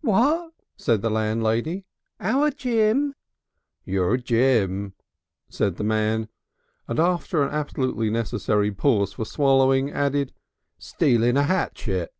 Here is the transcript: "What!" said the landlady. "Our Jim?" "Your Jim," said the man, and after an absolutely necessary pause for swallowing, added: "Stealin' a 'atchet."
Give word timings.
"What!" 0.00 0.52
said 0.76 1.02
the 1.02 1.10
landlady. 1.10 1.84
"Our 2.20 2.52
Jim?" 2.52 3.16
"Your 3.84 4.16
Jim," 4.16 4.94
said 5.48 5.74
the 5.74 5.82
man, 5.82 6.28
and 6.86 7.00
after 7.00 7.42
an 7.42 7.50
absolutely 7.50 8.08
necessary 8.08 8.70
pause 8.70 9.14
for 9.14 9.24
swallowing, 9.24 9.90
added: 9.90 10.32
"Stealin' 10.78 11.36
a 11.36 11.40
'atchet." 11.42 12.14